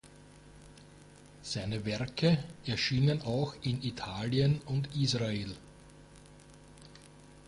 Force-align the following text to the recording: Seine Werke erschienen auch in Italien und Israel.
Seine 1.43 1.85
Werke 1.85 2.43
erschienen 2.65 3.21
auch 3.21 3.53
in 3.61 3.83
Italien 3.83 4.59
und 4.65 4.95
Israel. 4.95 5.55